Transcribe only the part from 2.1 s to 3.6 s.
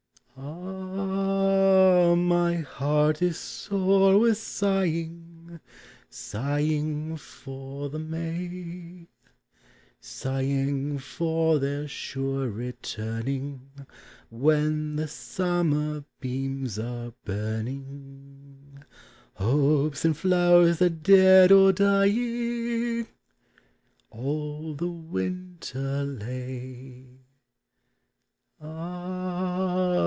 my heart is